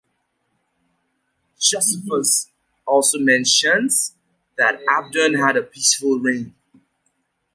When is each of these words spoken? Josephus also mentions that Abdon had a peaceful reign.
Josephus 1.59 2.49
also 2.87 3.19
mentions 3.19 4.15
that 4.57 4.79
Abdon 4.89 5.35
had 5.35 5.55
a 5.57 5.61
peaceful 5.61 6.17
reign. 6.17 6.55